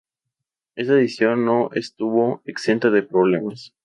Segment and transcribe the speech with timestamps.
[0.75, 3.75] Esta decisión no estuvo exenta de problemas.